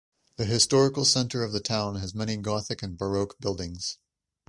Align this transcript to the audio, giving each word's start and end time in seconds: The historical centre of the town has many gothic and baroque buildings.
The 0.37 0.45
historical 0.45 1.05
centre 1.05 1.43
of 1.43 1.51
the 1.51 1.59
town 1.59 1.97
has 1.97 2.15
many 2.15 2.35
gothic 2.35 2.81
and 2.81 2.97
baroque 2.97 3.39
buildings. 3.39 3.99